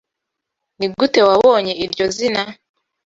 Nigute 0.77 1.19
wabonye 1.27 1.73
iryo 1.85 2.05
zina? 2.15 2.43